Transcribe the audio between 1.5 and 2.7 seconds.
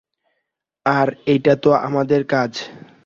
তো আমাদের কাজ।